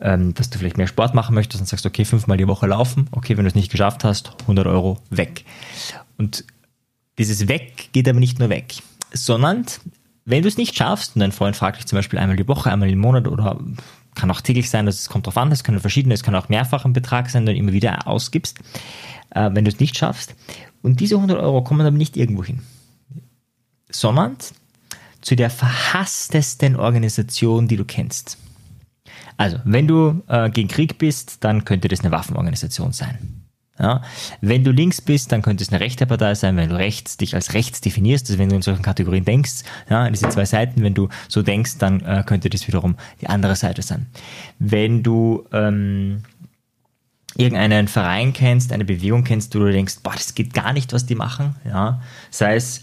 ähm, 0.00 0.34
dass 0.34 0.50
du 0.50 0.58
vielleicht 0.58 0.76
mehr 0.76 0.86
Sport 0.86 1.14
machen 1.14 1.34
möchtest 1.34 1.60
und 1.60 1.66
sagst, 1.66 1.86
okay, 1.86 2.04
fünfmal 2.04 2.36
die 2.36 2.48
Woche 2.48 2.66
laufen, 2.66 3.08
okay, 3.12 3.36
wenn 3.36 3.44
du 3.44 3.48
es 3.48 3.54
nicht 3.54 3.70
geschafft 3.70 4.04
hast, 4.04 4.32
100 4.42 4.66
Euro 4.66 4.98
weg. 5.10 5.44
Und 6.16 6.44
dieses 7.18 7.48
Weg 7.48 7.92
geht 7.92 8.08
aber 8.08 8.18
nicht 8.18 8.38
nur 8.38 8.48
weg, 8.48 8.76
sondern 9.12 9.66
wenn 10.24 10.42
du 10.42 10.48
es 10.48 10.56
nicht 10.56 10.76
schaffst 10.76 11.16
und 11.16 11.20
dein 11.20 11.32
Freund 11.32 11.56
fragt 11.56 11.78
dich 11.78 11.86
zum 11.86 11.96
Beispiel 11.96 12.18
einmal 12.18 12.36
die 12.36 12.48
Woche, 12.48 12.70
einmal 12.70 12.88
im 12.88 12.98
Monat 12.98 13.28
oder 13.28 13.58
kann 14.14 14.30
auch 14.30 14.40
täglich 14.40 14.70
sein, 14.70 14.86
das 14.86 15.08
kommt 15.08 15.26
drauf 15.26 15.36
an, 15.36 15.50
das 15.50 15.64
können 15.64 15.80
verschiedene, 15.80 16.14
es 16.14 16.22
kann 16.22 16.34
auch 16.34 16.48
mehrfach 16.48 16.84
ein 16.84 16.92
Betrag 16.92 17.30
sein, 17.30 17.46
den 17.46 17.54
du 17.54 17.60
immer 17.60 17.72
wieder 17.72 18.06
ausgibst, 18.06 18.58
äh, 19.30 19.50
wenn 19.52 19.64
du 19.64 19.70
es 19.70 19.80
nicht 19.80 19.96
schaffst. 19.96 20.34
Und 20.82 21.00
diese 21.00 21.16
100 21.16 21.38
Euro 21.38 21.62
kommen 21.62 21.86
aber 21.86 21.96
nicht 21.96 22.16
irgendwo 22.16 22.44
hin, 22.44 22.62
sondern 23.90 24.36
zu 25.20 25.36
der 25.36 25.50
verhasstesten 25.50 26.76
Organisation, 26.76 27.68
die 27.68 27.76
du 27.76 27.84
kennst. 27.84 28.38
Also, 29.40 29.58
wenn 29.64 29.88
du 29.88 30.22
äh, 30.28 30.50
gegen 30.50 30.68
Krieg 30.68 30.98
bist, 30.98 31.42
dann 31.44 31.64
könnte 31.64 31.88
das 31.88 32.00
eine 32.00 32.10
Waffenorganisation 32.10 32.92
sein. 32.92 33.46
Ja? 33.78 34.02
Wenn 34.42 34.64
du 34.64 34.70
links 34.70 35.00
bist, 35.00 35.32
dann 35.32 35.40
könnte 35.40 35.64
es 35.64 35.70
eine 35.70 35.80
rechte 35.80 36.04
Partei 36.04 36.34
sein, 36.34 36.58
wenn 36.58 36.68
du 36.68 36.76
rechts 36.76 37.16
dich 37.16 37.34
als 37.34 37.54
rechts 37.54 37.80
definierst, 37.80 38.28
also 38.28 38.38
wenn 38.38 38.50
du 38.50 38.56
in 38.56 38.60
solchen 38.60 38.82
Kategorien 38.82 39.24
denkst, 39.24 39.62
ja, 39.88 40.10
diese 40.10 40.28
zwei 40.28 40.44
Seiten, 40.44 40.82
wenn 40.82 40.92
du 40.92 41.08
so 41.26 41.40
denkst, 41.40 41.78
dann 41.78 42.02
äh, 42.02 42.22
könnte 42.26 42.50
das 42.50 42.68
wiederum 42.68 42.96
die 43.22 43.28
andere 43.28 43.56
Seite 43.56 43.80
sein. 43.80 44.08
Wenn 44.58 45.02
du 45.02 45.46
ähm, 45.54 46.24
irgendeinen 47.38 47.88
Verein 47.88 48.34
kennst, 48.34 48.74
eine 48.74 48.84
Bewegung 48.84 49.24
kennst, 49.24 49.54
wo 49.54 49.60
du 49.60 49.72
denkst, 49.72 50.00
boah, 50.02 50.12
das 50.12 50.34
geht 50.34 50.52
gar 50.52 50.74
nicht, 50.74 50.92
was 50.92 51.06
die 51.06 51.14
machen, 51.14 51.56
ja, 51.64 52.02
sei 52.30 52.56
es 52.56 52.82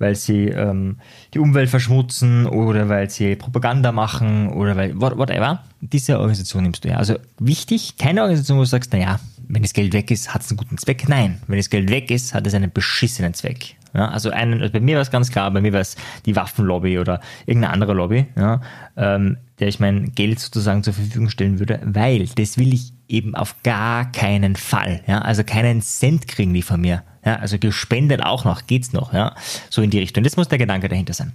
weil 0.00 0.16
sie 0.16 0.46
ähm, 0.46 0.96
die 1.32 1.38
Umwelt 1.38 1.68
verschmutzen 1.68 2.46
oder 2.46 2.88
weil 2.88 3.08
sie 3.08 3.36
Propaganda 3.36 3.92
machen 3.92 4.48
oder 4.48 4.74
weil 4.74 5.00
whatever. 5.00 5.62
Diese 5.80 6.18
Organisation 6.18 6.64
nimmst 6.64 6.84
du 6.84 6.88
ja. 6.88 6.96
Also 6.96 7.14
wichtig, 7.38 7.96
keine 7.98 8.22
Organisation, 8.22 8.58
wo 8.58 8.62
du 8.62 8.68
sagst, 8.68 8.92
naja, 8.92 9.20
wenn 9.46 9.62
das 9.62 9.72
Geld 9.72 9.92
weg 9.92 10.10
ist, 10.10 10.34
hat 10.34 10.42
es 10.42 10.50
einen 10.50 10.56
guten 10.56 10.78
Zweck. 10.78 11.08
Nein, 11.08 11.40
wenn 11.46 11.58
das 11.58 11.70
Geld 11.70 11.90
weg 11.90 12.10
ist, 12.10 12.34
hat 12.34 12.46
es 12.46 12.54
einen 12.54 12.72
beschissenen 12.72 13.34
Zweck. 13.34 13.76
Ja, 13.94 14.08
also, 14.08 14.30
einen, 14.30 14.60
also 14.60 14.72
bei 14.72 14.80
mir 14.80 14.96
war 14.96 15.02
es 15.02 15.10
ganz 15.10 15.30
klar, 15.30 15.50
bei 15.50 15.60
mir 15.60 15.72
war 15.72 15.80
es 15.80 15.96
die 16.24 16.36
Waffenlobby 16.36 16.98
oder 16.98 17.20
irgendeine 17.46 17.72
andere 17.72 17.92
Lobby, 17.92 18.26
ja, 18.36 18.60
ähm, 18.96 19.36
der 19.60 19.68
ich 19.68 19.78
mein 19.78 20.12
Geld 20.14 20.40
sozusagen 20.40 20.82
zur 20.82 20.94
Verfügung 20.94 21.28
stellen 21.28 21.58
würde, 21.58 21.80
weil 21.84 22.26
das 22.26 22.58
will 22.58 22.72
ich 22.72 22.92
eben 23.08 23.34
auf 23.34 23.54
gar 23.62 24.10
keinen 24.10 24.56
Fall. 24.56 25.02
Ja, 25.06 25.20
also 25.20 25.44
keinen 25.44 25.82
Cent 25.82 26.26
kriegen 26.26 26.54
die 26.54 26.62
von 26.62 26.80
mir. 26.80 27.02
Ja, 27.24 27.36
also 27.36 27.58
gespendet 27.58 28.22
auch 28.22 28.44
noch, 28.44 28.66
geht's 28.66 28.94
noch, 28.94 29.12
ja, 29.12 29.34
so 29.68 29.82
in 29.82 29.90
die 29.90 29.98
Richtung. 29.98 30.24
Das 30.24 30.36
muss 30.36 30.48
der 30.48 30.58
Gedanke 30.58 30.88
dahinter 30.88 31.12
sein. 31.12 31.32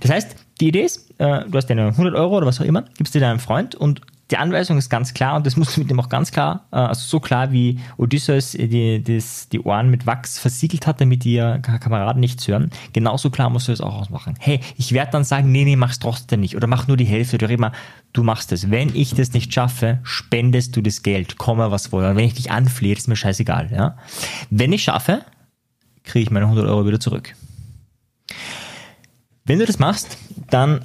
Das 0.00 0.10
heißt, 0.10 0.34
die 0.60 0.68
Idee 0.68 0.82
ist, 0.82 1.10
äh, 1.18 1.44
du 1.46 1.56
hast 1.58 1.66
deine 1.66 1.88
100 1.88 2.14
Euro 2.14 2.38
oder 2.38 2.46
was 2.46 2.60
auch 2.60 2.64
immer, 2.64 2.84
gibst 2.96 3.14
dir 3.14 3.20
deinem 3.20 3.38
Freund 3.38 3.74
und 3.74 4.00
die 4.30 4.36
Anweisung 4.36 4.78
ist 4.78 4.88
ganz 4.88 5.12
klar 5.12 5.36
und 5.36 5.46
das 5.46 5.56
musst 5.56 5.76
du 5.76 5.80
mit 5.80 5.90
dem 5.90 5.98
auch 5.98 6.08
ganz 6.08 6.30
klar, 6.30 6.66
äh, 6.72 6.76
also 6.76 7.02
so 7.02 7.20
klar 7.20 7.52
wie 7.52 7.80
Odysseus 7.96 8.52
die, 8.52 9.02
das, 9.02 9.48
die 9.48 9.60
Ohren 9.60 9.90
mit 9.90 10.06
Wachs 10.06 10.38
versiegelt 10.38 10.86
hat, 10.86 11.00
damit 11.00 11.24
die 11.24 11.38
Kameraden 11.62 12.20
nichts 12.20 12.46
hören. 12.46 12.70
Genauso 12.92 13.30
klar 13.30 13.50
musst 13.50 13.68
du 13.68 13.72
es 13.72 13.80
auch 13.80 13.94
ausmachen. 13.94 14.34
Hey, 14.38 14.60
ich 14.76 14.92
werde 14.92 15.12
dann 15.12 15.24
sagen, 15.24 15.50
nee, 15.50 15.64
nee, 15.64 15.76
mach's 15.76 15.98
trotzdem 15.98 16.40
nicht 16.40 16.56
oder 16.56 16.66
mach 16.66 16.86
nur 16.86 16.96
die 16.96 17.04
Hälfte 17.04 17.36
oder 17.36 17.50
immer, 17.50 17.72
du 18.12 18.22
machst 18.22 18.52
es. 18.52 18.70
Wenn 18.70 18.94
ich 18.94 19.14
das 19.14 19.32
nicht 19.32 19.52
schaffe, 19.52 19.98
spendest 20.02 20.76
du 20.76 20.82
das 20.82 21.02
Geld, 21.02 21.38
komme 21.38 21.70
was 21.70 21.90
wolle. 21.92 22.14
wenn 22.14 22.24
ich 22.24 22.34
dich 22.34 22.50
anflehe, 22.50 22.94
ist 22.94 23.08
mir 23.08 23.16
scheißegal. 23.16 23.70
Ja? 23.72 23.96
Wenn 24.50 24.72
ich 24.72 24.84
schaffe, 24.84 25.24
kriege 26.04 26.22
ich 26.22 26.30
meine 26.30 26.46
100 26.46 26.66
Euro 26.66 26.86
wieder 26.86 27.00
zurück. 27.00 27.34
Wenn 29.44 29.58
du 29.58 29.66
das 29.66 29.78
machst, 29.78 30.16
dann 30.50 30.84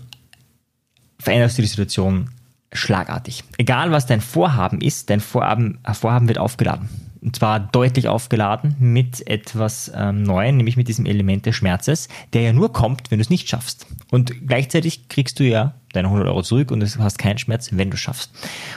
veränderst 1.19 1.57
du 1.57 1.61
die 1.61 1.67
Situation 1.67 2.29
schlagartig. 2.75 3.43
Egal 3.57 3.91
was 3.91 4.05
dein 4.05 4.21
Vorhaben 4.21 4.81
ist, 4.81 5.09
dein 5.09 5.19
Vorhaben, 5.19 5.79
Vorhaben 5.93 6.27
wird 6.27 6.37
aufgeladen. 6.37 6.89
Und 7.21 7.35
zwar 7.35 7.59
deutlich 7.59 8.07
aufgeladen 8.07 8.75
mit 8.79 9.27
etwas 9.27 9.91
ähm, 9.95 10.21
Neuem, 10.21 10.57
nämlich 10.57 10.77
mit 10.77 10.87
diesem 10.87 11.07
Element 11.07 11.47
des 11.47 11.55
Schmerzes, 11.55 12.07
der 12.33 12.43
ja 12.43 12.53
nur 12.53 12.71
kommt, 12.71 13.09
wenn 13.09 13.17
du 13.17 13.23
es 13.23 13.31
nicht 13.31 13.49
schaffst. 13.49 13.87
Und 14.11 14.47
gleichzeitig 14.47 15.09
kriegst 15.09 15.39
du 15.39 15.43
ja 15.43 15.73
deine 15.93 16.09
100 16.09 16.27
Euro 16.27 16.43
zurück 16.43 16.69
und 16.69 16.81
du 16.81 16.99
hast 16.99 17.17
keinen 17.17 17.39
Schmerz, 17.39 17.69
wenn 17.71 17.89
du 17.89 17.97
schaffst. 17.97 18.31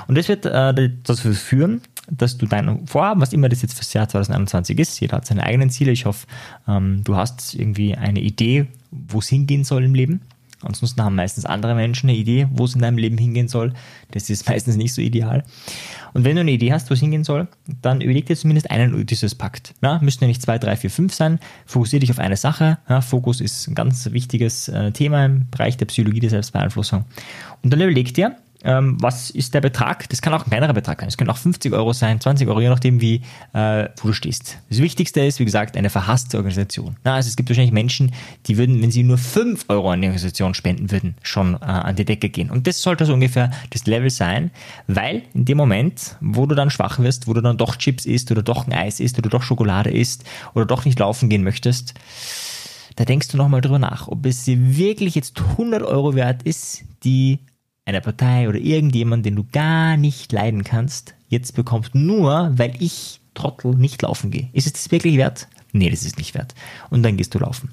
Und 0.07 0.17
das 0.17 0.29
wird 0.29 0.47
äh, 0.47 0.91
dazu 1.03 1.35
führen, 1.35 1.83
dass 2.11 2.39
du 2.39 2.47
dein 2.47 2.87
Vorhaben, 2.87 3.21
was 3.21 3.35
immer 3.35 3.51
das 3.51 3.61
jetzt 3.61 3.75
fürs 3.75 3.93
Jahr 3.93 4.09
2021 4.09 4.79
ist, 4.79 4.99
jeder 5.01 5.19
hat 5.19 5.27
seine 5.27 5.43
eigenen 5.43 5.69
Ziele. 5.69 5.93
Ich 5.93 6.07
hoffe, 6.07 6.27
ähm, 6.67 7.03
du 7.05 7.17
hast 7.17 7.55
irgendwie 7.55 7.97
eine 7.97 8.21
Idee, 8.21 8.67
wo 8.91 9.19
es 9.19 9.29
hingehen 9.29 9.65
soll 9.65 9.85
im 9.85 9.95
Leben. 9.95 10.23
Ansonsten 10.63 11.03
haben 11.03 11.15
meistens 11.15 11.45
andere 11.45 11.75
Menschen 11.75 12.09
eine 12.09 12.19
Idee, 12.19 12.49
wo 12.51 12.65
es 12.65 12.75
in 12.75 12.83
deinem 12.83 12.99
Leben 12.99 13.17
hingehen 13.17 13.49
soll. 13.49 13.73
Das 14.11 14.29
ist 14.29 14.49
meistens 14.49 14.77
nicht 14.77 14.93
so 14.93 15.01
ideal. 15.01 15.45
Und 16.15 16.25
wenn 16.25 16.35
du 16.35 16.41
eine 16.41 16.51
Idee 16.51 16.73
hast, 16.73 16.91
wo 16.91 16.95
es 16.95 17.01
hingehen 17.01 17.25
soll, 17.25 17.49
dann 17.83 18.01
überleg 18.01 18.27
dir 18.27 18.37
zumindest 18.37 18.71
einen 18.71 19.07
dieses 19.07 19.35
Pakt. 19.35 19.75
Ja, 19.83 19.99
müssen 20.01 20.23
ja 20.23 20.29
nicht 20.29 20.43
zwei, 20.43 20.59
drei, 20.59 20.77
vier, 20.77 20.91
fünf 20.91 21.15
sein. 21.15 21.39
Fokussiere 21.67 22.01
dich 22.01 22.11
auf 22.11 22.19
eine 22.19 22.37
Sache. 22.37 22.79
Ja, 22.89 23.01
Fokus 23.01 23.41
ist 23.41 23.69
ein 23.69 23.75
ganz 23.75 24.11
wichtiges 24.11 24.69
äh, 24.69 24.91
Thema 24.93 25.25
im 25.25 25.49
Bereich 25.51 25.77
der 25.77 25.87
Psychologie 25.87 26.21
der 26.21 26.31
Selbstbeeinflussung. 26.31 27.05
Und 27.63 27.73
dann 27.73 27.81
überleg 27.81 28.15
dir, 28.15 28.37
ähm, 28.65 28.97
was 29.01 29.31
ist 29.31 29.55
der 29.55 29.61
Betrag? 29.61 30.09
Das 30.09 30.21
kann 30.21 30.35
auch 30.35 30.45
ein 30.45 30.51
kleinerer 30.51 30.73
Betrag 30.73 31.01
sein. 31.01 31.09
Es 31.09 31.17
können 31.17 31.31
auch 31.31 31.37
50 31.37 31.73
Euro 31.73 31.93
sein, 31.93 32.21
20 32.21 32.49
Euro, 32.49 32.61
je 32.61 32.69
nachdem, 32.69 33.01
wie, 33.01 33.23
äh, 33.53 33.89
wo 34.01 34.09
du 34.09 34.13
stehst. 34.13 34.59
Das 34.69 34.79
Wichtigste 34.79 35.21
ist, 35.21 35.39
wie 35.39 35.45
gesagt, 35.45 35.77
eine 35.77 35.91
verhasste 35.91 36.37
Organisation. 36.39 36.97
Na, 37.05 37.15
also 37.15 37.29
es 37.29 37.37
gibt 37.37 37.49
wahrscheinlich 37.49 37.73
Menschen, 37.73 38.13
die 38.47 38.59
würden, 38.59 38.83
wenn 38.83 38.91
sie 38.91 39.05
nur 39.05 39.19
5 39.19 39.67
Euro 39.69 39.93
an 39.93 40.01
die 40.01 40.09
Organisation 40.09 40.55
spenden 40.55 40.91
würden, 40.91 41.15
schon 41.23 41.55
äh, 41.55 41.67
an 41.67 41.95
die 41.95 42.05
Decke 42.05 42.29
gehen. 42.29 42.51
Und 42.51 42.67
das 42.67 42.83
sollte 42.83 43.07
so 43.07 43.15
ungefähr 43.15 43.51
das 43.71 43.87
Level 43.87 44.11
sein, 44.11 44.51
weil 44.89 45.23
in 45.35 45.45
dem 45.45 45.57
Moment, 45.57 46.17
wo 46.21 46.47
du 46.47 46.55
dann 46.55 46.71
schwach 46.71 46.99
wirst, 46.99 47.29
wo 47.29 47.35
du 47.35 47.41
dann 47.41 47.59
doch 47.59 47.77
Chips 47.77 48.07
isst 48.07 48.31
oder 48.33 48.43
doch 48.43 48.67
ein 48.67 48.73
Eis 48.73 48.99
isst 48.99 49.19
oder 49.19 49.31
doch 49.31 49.43
Schokolade 49.43 49.91
isst 49.91 50.25
oder 50.55 50.67
doch 50.67 50.85
nicht 50.85 50.99
laufen 50.99 51.29
gehen 51.29 51.45
möchtest, 51.45 51.95
da 52.97 53.05
denkst 53.05 53.29
du 53.29 53.37
nochmal 53.37 53.61
drüber 53.61 53.79
nach, 53.79 54.09
ob 54.09 54.27
es 54.27 54.43
dir 54.43 54.77
wirklich 54.77 55.15
jetzt 55.15 55.41
100 55.41 55.85
Euro 55.85 56.17
wert 56.17 56.43
ist, 56.43 56.83
die 57.05 57.39
einer 57.89 58.01
Partei 58.01 58.49
oder 58.49 58.59
irgendjemand, 58.59 59.25
den 59.25 59.35
du 59.35 59.45
gar 59.51 59.97
nicht 59.97 60.31
leiden 60.31 60.63
kannst, 60.63 61.15
jetzt 61.29 61.55
bekommst, 61.55 61.95
nur 61.95 62.53
weil 62.57 62.75
ich 62.81 63.21
Trottel 63.35 63.75
nicht 63.75 64.03
laufen 64.03 64.31
gehe. 64.31 64.49
Ist 64.53 64.67
es 64.67 64.75
das 64.75 64.91
wirklich 64.91 65.17
wert? 65.17 65.49
Nee, 65.73 65.91
das 65.91 66.05
ist 66.05 66.19
nicht 66.19 66.35
wert. 66.35 66.55
Und 66.91 67.03
dann 67.03 67.17
gehst 67.17 67.35
du 67.35 67.39
laufen. 67.39 67.71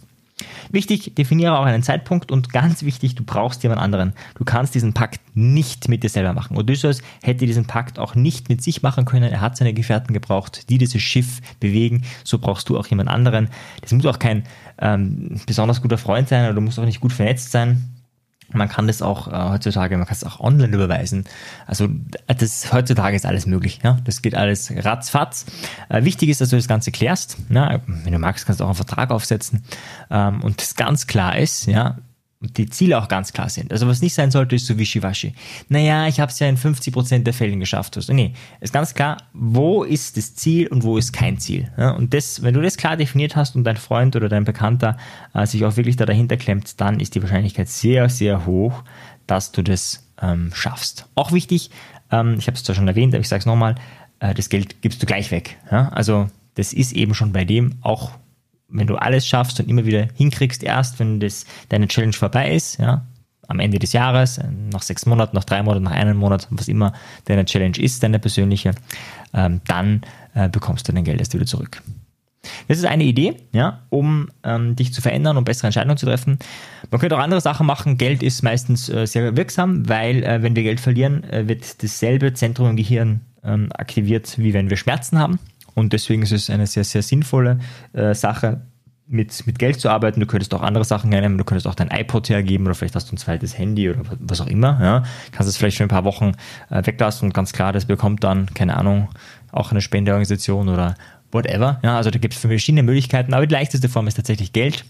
Wichtig, 0.70 1.16
definiere 1.16 1.58
auch 1.58 1.66
einen 1.66 1.84
Zeitpunkt 1.84 2.32
und 2.32 2.52
ganz 2.52 2.84
wichtig, 2.84 3.16
du 3.16 3.24
brauchst 3.24 3.64
jemand 3.64 3.80
anderen. 3.80 4.14
Du 4.36 4.44
kannst 4.44 4.76
diesen 4.76 4.94
Pakt 4.94 5.22
nicht 5.34 5.88
mit 5.88 6.04
dir 6.04 6.10
selber 6.10 6.34
machen. 6.34 6.58
Odysseus 6.58 7.02
hätte 7.24 7.46
diesen 7.46 7.66
Pakt 7.66 8.00
auch 8.00 8.16
nicht 8.16 8.50
mit 8.50 8.62
sich 8.62 8.82
machen 8.82 9.06
können. 9.06 9.32
Er 9.32 9.42
hat 9.42 9.56
seine 9.56 9.74
Gefährten 9.74 10.14
gebraucht, 10.14 10.70
die 10.70 10.78
dieses 10.78 11.02
Schiff 11.02 11.40
bewegen. 11.60 12.04
So 12.26 12.40
brauchst 12.40 12.68
du 12.68 12.78
auch 12.78 12.88
jemand 12.88 13.10
anderen. 13.10 13.50
Das 13.82 13.94
muss 13.94 14.06
auch 14.06 14.20
kein 14.20 14.44
ähm, 14.80 15.40
besonders 15.46 15.82
guter 15.82 15.98
Freund 15.98 16.28
sein 16.28 16.46
oder 16.46 16.54
du 16.54 16.62
musst 16.62 16.80
auch 16.80 16.86
nicht 16.86 17.00
gut 17.00 17.14
vernetzt 17.14 17.52
sein. 17.52 17.95
Man 18.52 18.70
kann 18.70 18.88
das 18.88 19.02
auch 19.02 19.28
äh, 19.28 19.50
heutzutage, 19.52 19.98
man 19.98 20.06
kann 20.06 20.16
es 20.16 20.24
auch 20.24 20.40
online 20.40 20.76
überweisen. 20.76 21.26
Also 21.66 21.90
das 22.28 22.72
heutzutage 22.72 23.16
ist 23.16 23.26
alles 23.26 23.46
möglich. 23.46 23.80
Ja? 23.84 23.98
Das 24.04 24.22
geht 24.22 24.36
alles 24.36 24.72
ratzfatz. 24.76 25.46
Äh, 25.90 26.04
wichtig 26.04 26.30
ist, 26.30 26.42
dass 26.42 26.50
du 26.50 26.56
das 26.56 26.68
Ganze 26.68 26.92
klärst. 26.92 27.38
Ja? 27.50 27.82
Wenn 27.86 28.14
du 28.14 28.20
magst, 28.20 28.46
kannst 28.46 28.62
du 28.62 28.66
auch 28.66 28.70
einen 28.70 28.76
Vertrag 28.76 29.12
aufsetzen. 29.12 29.64
Ähm, 30.10 30.42
und 30.42 30.62
das 30.62 30.76
ganz 30.76 31.08
klar 31.08 31.38
ist, 31.38 31.66
ja, 31.66 31.98
und 32.46 32.58
die 32.58 32.70
Ziele 32.70 32.98
auch 32.98 33.08
ganz 33.08 33.34
klar 33.34 33.50
sind. 33.50 33.72
Also 33.72 33.88
was 33.88 34.02
nicht 34.02 34.14
sein 34.14 34.32
sollte, 34.32 34.56
ist 34.56 34.68
so 34.68 34.78
wischiwaschi. 34.78 35.34
Naja, 35.70 36.08
ich 36.08 36.20
habe 36.20 36.32
es 36.32 36.40
ja 36.40 36.48
in 36.48 36.58
50% 36.58 37.24
der 37.24 37.34
Fällen 37.34 37.60
geschafft. 37.60 37.98
Also 37.98 38.14
nee, 38.14 38.34
ist 38.62 38.74
ganz 38.74 38.94
klar, 38.94 39.18
wo 39.34 39.84
ist 39.84 40.18
das 40.18 40.36
Ziel 40.36 40.68
und 40.68 40.84
wo 40.84 40.98
ist 40.98 41.12
kein 41.12 41.40
Ziel. 41.40 41.72
Ja, 41.78 41.92
und 41.92 42.14
das, 42.14 42.44
wenn 42.44 42.54
du 42.54 42.62
das 42.62 42.78
klar 42.78 42.98
definiert 42.98 43.36
hast 43.36 43.56
und 43.56 43.64
dein 43.64 43.78
Freund 43.78 44.16
oder 44.16 44.30
dein 44.30 44.44
Bekannter 44.44 44.98
äh, 45.34 45.46
sich 45.46 45.66
auch 45.66 45.76
wirklich 45.78 45.96
da 45.96 46.06
dahinter 46.06 46.38
klemmt, 46.38 46.80
dann 46.80 47.00
ist 47.00 47.16
die 47.16 47.22
Wahrscheinlichkeit 47.22 47.68
sehr, 47.68 48.10
sehr 48.10 48.46
hoch, 48.46 48.84
dass 49.28 49.52
du 49.52 49.64
das 49.64 50.08
ähm, 50.22 50.52
schaffst. 50.54 51.08
Auch 51.16 51.32
wichtig, 51.32 51.72
ähm, 52.12 52.36
ich 52.38 52.48
habe 52.48 52.56
es 52.56 52.64
zwar 52.64 52.76
schon 52.76 52.88
erwähnt, 52.88 53.14
aber 53.14 53.22
ich 53.22 53.30
sage 53.30 53.40
es 53.40 53.46
nochmal, 53.46 53.76
äh, 54.20 54.34
das 54.34 54.50
Geld 54.50 54.82
gibst 54.82 55.02
du 55.02 55.06
gleich 55.06 55.32
weg. 55.32 55.58
Ja? 55.72 55.90
Also 55.90 56.30
das 56.56 56.74
ist 56.74 56.94
eben 56.94 57.14
schon 57.14 57.34
bei 57.34 57.44
dem 57.44 57.76
auch 57.82 58.12
wenn 58.68 58.88
du 58.88 58.96
alles 58.96 59.28
schaffst 59.28 59.60
und 59.60 59.70
immer 59.70 59.86
wieder 59.86 60.08
hinkriegst, 60.16 60.64
erst 60.64 61.00
wenn 61.00 61.20
das, 61.20 61.46
deine 61.70 61.88
Challenge 61.88 62.14
vorbei 62.14 62.54
ist, 62.54 62.80
ja, 62.80 63.06
am 63.48 63.60
Ende 63.60 63.80
des 63.80 63.94
Jahres, 63.94 64.40
nach 64.72 64.82
sechs 64.82 65.06
Monaten, 65.06 65.36
nach 65.36 65.44
drei 65.44 65.62
Monaten, 65.62 65.84
nach 65.84 65.92
einem 65.92 66.18
Monat, 66.18 66.48
was 66.50 66.68
immer 66.68 66.94
deine 67.26 67.46
Challenge 67.46 67.78
ist, 67.78 68.02
deine 68.02 68.20
persönliche, 68.20 68.72
ähm, 69.34 69.62
dann 69.68 70.02
äh, 70.34 70.50
bekommst 70.50 70.88
du 70.88 70.94
dein 70.94 71.04
Geld 71.04 71.20
erst 71.20 71.34
wieder 71.34 71.46
zurück. 71.46 71.82
Das 72.68 72.78
ist 72.78 72.86
eine 72.86 73.04
Idee, 73.04 73.38
ja, 73.54 73.82
um 73.90 74.30
ähm, 74.44 74.76
dich 74.76 74.94
zu 74.94 75.02
verändern, 75.02 75.38
um 75.38 75.44
bessere 75.44 75.68
Entscheidungen 75.68 75.98
zu 75.98 76.06
treffen. 76.06 76.38
Man 76.92 77.00
könnte 77.00 77.18
auch 77.18 77.22
andere 77.22 77.42
Sachen 77.42 77.66
machen. 77.66 77.98
Geld 77.98 78.22
ist 78.22 78.44
meistens 78.44 78.88
äh, 78.90 79.08
sehr 79.08 79.36
wirksam, 79.36 79.88
weil 79.90 80.24
äh, 80.24 80.44
wenn 80.44 80.56
wir 80.56 80.64
Geld 80.64 80.80
verlieren, 80.80 81.24
äh, 81.26 81.48
wird 81.48 81.82
dasselbe 81.84 82.34
Zentrum 82.34 82.70
im 82.70 82.76
Gehirn 82.76 83.22
ähm, 83.44 83.70
aktiviert, 83.74 84.38
wie 84.38 84.54
wenn 84.54 84.70
wir 84.70 84.78
Schmerzen 84.78 85.20
haben. 85.20 85.40
Und 85.76 85.94
deswegen 85.94 86.24
ist 86.24 86.32
es 86.32 86.50
eine 86.50 86.66
sehr, 86.66 86.84
sehr 86.84 87.04
sinnvolle 87.04 87.60
äh, 87.94 88.16
Sache, 88.16 88.62
mit, 89.08 89.46
mit 89.46 89.60
Geld 89.60 89.80
zu 89.80 89.90
arbeiten. 89.90 90.20
Du 90.20 90.26
könntest 90.26 90.54
auch 90.54 90.62
andere 90.62 90.84
Sachen 90.84 91.10
nehmen. 91.10 91.38
Du 91.38 91.44
könntest 91.44 91.68
auch 91.68 91.76
dein 91.76 91.92
iPod 91.92 92.28
hergeben 92.30 92.66
oder 92.66 92.76
vielleicht 92.76 92.96
hast 92.96 93.12
du 93.12 93.16
ein 93.16 93.18
zweites 93.18 93.58
Handy 93.58 93.90
oder 93.90 94.02
was 94.20 94.42
auch 94.42 94.48
immer. 94.48 94.80
Ja. 94.82 95.04
Kannst 95.32 95.50
es 95.50 95.58
vielleicht 95.58 95.78
für 95.78 95.84
ein 95.84 95.90
paar 95.90 96.06
Wochen 96.06 96.32
äh, 96.70 96.86
weglassen 96.86 97.28
und 97.28 97.34
ganz 97.34 97.54
klar, 97.54 97.72
das 97.72 97.86
bekommt 97.86 98.24
dann, 98.24 98.48
keine 98.54 98.76
Ahnung, 98.78 99.10
auch 99.52 99.72
eine 99.72 99.82
Spendeorganisation 99.82 100.70
oder 100.70 100.96
whatever. 101.32 101.80
Ja, 101.84 101.98
also 101.98 102.10
da 102.10 102.20
gibt 102.20 102.34
es 102.34 102.40
verschiedene 102.40 102.84
Möglichkeiten, 102.84 103.34
aber 103.34 103.46
die 103.46 103.54
leichteste 103.54 103.90
Form 103.90 104.08
ist 104.08 104.16
tatsächlich 104.16 104.54
Geld 104.54 104.86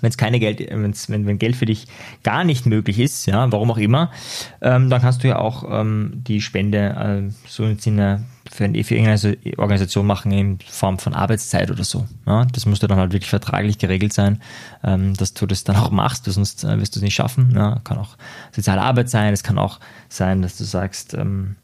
wenn 0.00 0.10
es 0.10 0.16
keine 0.16 0.40
Geld, 0.40 0.60
wenn's, 0.70 1.08
wenn, 1.08 1.26
wenn 1.26 1.38
Geld 1.38 1.56
für 1.56 1.66
dich 1.66 1.86
gar 2.22 2.44
nicht 2.44 2.66
möglich 2.66 2.98
ist, 2.98 3.26
ja, 3.26 3.50
warum 3.52 3.70
auch 3.70 3.78
immer, 3.78 4.10
ähm, 4.60 4.90
dann 4.90 5.00
kannst 5.00 5.22
du 5.22 5.28
ja 5.28 5.38
auch 5.38 5.64
ähm, 5.68 6.22
die 6.26 6.40
Spende 6.40 7.28
äh, 7.28 7.32
so 7.48 7.64
im 7.64 7.78
Sinne 7.78 8.24
für, 8.50 8.68
für 8.84 8.94
irgendeine 8.94 9.36
Organisation 9.58 10.06
machen 10.06 10.32
in 10.32 10.58
Form 10.60 10.98
von 10.98 11.14
Arbeitszeit 11.14 11.70
oder 11.70 11.84
so. 11.84 12.06
Ja, 12.26 12.44
das 12.44 12.66
müsste 12.66 12.88
dann 12.88 12.98
halt 12.98 13.12
wirklich 13.12 13.30
vertraglich 13.30 13.78
geregelt 13.78 14.12
sein, 14.12 14.42
ähm, 14.84 15.14
dass 15.14 15.34
du 15.34 15.46
das 15.46 15.64
dann 15.64 15.76
auch 15.76 15.90
machst, 15.90 16.24
sonst 16.24 16.64
äh, 16.64 16.78
wirst 16.80 16.94
du 16.94 16.98
es 16.98 17.02
nicht 17.02 17.14
schaffen. 17.14 17.52
Ja, 17.54 17.80
kann 17.84 17.98
auch 17.98 18.16
soziale 18.54 18.82
Arbeit 18.82 19.08
sein, 19.08 19.32
es 19.32 19.42
kann 19.42 19.58
auch 19.58 19.80
sein, 20.08 20.42
dass 20.42 20.58
du 20.58 20.64
sagst, 20.64 21.14
ähm, 21.14 21.56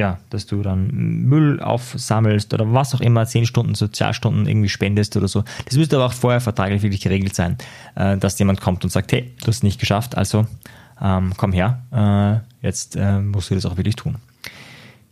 ja, 0.00 0.18
dass 0.30 0.46
du 0.46 0.62
dann 0.62 0.88
Müll 0.88 1.60
aufsammelst 1.60 2.54
oder 2.54 2.72
was 2.72 2.94
auch 2.94 3.02
immer, 3.02 3.26
zehn 3.26 3.44
Stunden 3.44 3.74
Sozialstunden 3.74 4.48
irgendwie 4.48 4.70
spendest 4.70 5.14
oder 5.18 5.28
so. 5.28 5.44
Das 5.66 5.76
müsste 5.76 5.96
aber 5.96 6.06
auch 6.06 6.14
vorher 6.14 6.40
vertraglich 6.40 6.82
wirklich 6.82 7.02
geregelt 7.02 7.34
sein, 7.34 7.58
äh, 7.96 8.16
dass 8.16 8.38
jemand 8.38 8.62
kommt 8.62 8.82
und 8.82 8.90
sagt, 8.90 9.12
hey, 9.12 9.30
du 9.40 9.48
hast 9.48 9.56
es 9.56 9.62
nicht 9.62 9.78
geschafft, 9.78 10.16
also 10.16 10.46
ähm, 11.02 11.34
komm 11.36 11.52
her, 11.52 11.82
äh, 11.92 12.66
jetzt 12.66 12.96
äh, 12.96 13.20
musst 13.20 13.50
du 13.50 13.54
das 13.54 13.66
auch 13.66 13.76
wirklich 13.76 13.94
tun. 13.94 14.16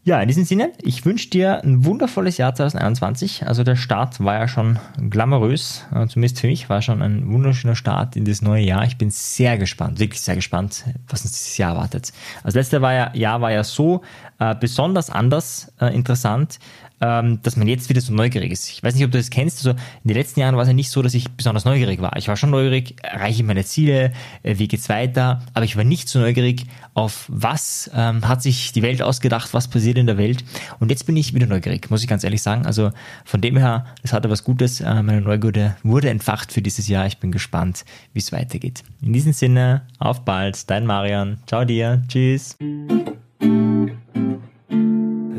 Ja, 0.08 0.22
in 0.22 0.28
diesem 0.28 0.44
Sinne, 0.44 0.72
ich 0.80 1.04
wünsche 1.04 1.28
dir 1.28 1.62
ein 1.62 1.84
wundervolles 1.84 2.38
Jahr 2.38 2.54
2021. 2.54 3.46
Also 3.46 3.62
der 3.62 3.76
Start 3.76 4.24
war 4.24 4.38
ja 4.38 4.48
schon 4.48 4.78
glamourös, 5.10 5.84
äh, 5.94 6.06
zumindest 6.06 6.40
für 6.40 6.46
mich 6.46 6.70
war 6.70 6.80
schon 6.80 7.02
ein 7.02 7.30
wunderschöner 7.30 7.76
Start 7.76 8.16
in 8.16 8.24
das 8.24 8.40
neue 8.40 8.62
Jahr. 8.62 8.86
Ich 8.86 8.96
bin 8.96 9.10
sehr 9.10 9.58
gespannt, 9.58 9.98
wirklich 9.98 10.22
sehr 10.22 10.34
gespannt, 10.34 10.84
was 11.08 11.26
uns 11.26 11.32
dieses 11.32 11.58
Jahr 11.58 11.74
erwartet. 11.74 12.14
Also 12.42 12.58
letzte 12.58 12.78
Jahr, 12.78 13.40
war 13.42 13.52
ja 13.52 13.62
so 13.62 14.00
äh, 14.38 14.54
besonders 14.54 15.10
anders 15.10 15.74
äh, 15.78 15.94
interessant, 15.94 16.58
ähm, 17.00 17.40
dass 17.42 17.56
man 17.56 17.68
jetzt 17.68 17.88
wieder 17.88 18.00
so 18.00 18.12
neugierig 18.12 18.52
ist. 18.52 18.68
Ich 18.68 18.82
weiß 18.82 18.94
nicht, 18.94 19.04
ob 19.04 19.10
du 19.10 19.18
das 19.18 19.30
kennst. 19.30 19.58
Also 19.58 19.70
in 19.70 20.08
den 20.08 20.16
letzten 20.16 20.40
Jahren 20.40 20.56
war 20.56 20.62
es 20.62 20.68
ja 20.68 20.74
nicht 20.74 20.90
so, 20.90 21.02
dass 21.02 21.14
ich 21.14 21.30
besonders 21.30 21.64
neugierig 21.64 22.00
war. 22.00 22.16
Ich 22.16 22.28
war 22.28 22.36
schon 22.36 22.50
neugierig, 22.50 22.96
erreiche 23.02 23.42
ich 23.42 23.46
meine 23.46 23.64
Ziele, 23.64 24.12
äh, 24.42 24.58
wie 24.58 24.68
geht's 24.68 24.88
weiter, 24.88 25.42
aber 25.54 25.64
ich 25.64 25.76
war 25.76 25.84
nicht 25.84 26.08
so 26.08 26.18
neugierig 26.18 26.66
auf 26.94 27.26
was 27.28 27.90
ähm, 27.94 28.26
hat 28.26 28.42
sich 28.42 28.72
die 28.72 28.82
Welt 28.82 29.02
ausgedacht, 29.02 29.54
was 29.54 29.68
passiert 29.68 29.98
in 29.98 30.06
der 30.06 30.18
Welt. 30.18 30.44
Und 30.80 30.90
jetzt 30.90 31.06
bin 31.06 31.16
ich 31.16 31.32
wieder 31.32 31.46
neugierig, 31.46 31.90
muss 31.90 32.02
ich 32.02 32.08
ganz 32.08 32.24
ehrlich 32.24 32.42
sagen. 32.42 32.66
Also 32.66 32.90
von 33.24 33.40
dem 33.40 33.56
her, 33.56 33.86
es 34.02 34.12
hatte 34.12 34.30
was 34.30 34.42
Gutes. 34.42 34.80
Äh, 34.80 35.02
meine 35.02 35.20
Neugierde 35.20 35.76
wurde 35.84 36.10
entfacht 36.10 36.52
für 36.52 36.62
dieses 36.62 36.88
Jahr. 36.88 37.06
Ich 37.06 37.18
bin 37.18 37.30
gespannt, 37.30 37.84
wie 38.12 38.18
es 38.18 38.32
weitergeht. 38.32 38.82
In 39.00 39.12
diesem 39.12 39.32
Sinne, 39.32 39.82
auf 39.98 40.24
bald, 40.24 40.68
dein 40.68 40.86
Marian. 40.86 41.38
Ciao 41.46 41.64
dir. 41.64 42.02
Tschüss. 42.08 42.56